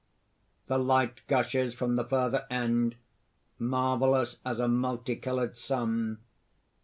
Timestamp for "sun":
5.59-6.17